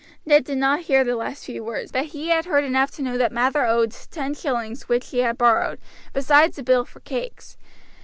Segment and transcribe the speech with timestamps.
[0.25, 3.19] Ned did not hear the last few words, but he had heard enough to know
[3.19, 5.79] that Mather owed ten shillings which he had borrowed,
[6.11, 7.55] besides a bill for cakes.